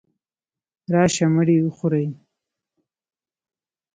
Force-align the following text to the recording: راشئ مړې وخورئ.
راشئ 0.93 1.25
مړې 1.35 1.57
وخورئ. 1.61 2.07